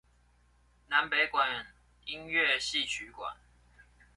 [0.87, 1.75] 南北管
[2.07, 3.37] 音樂戲曲館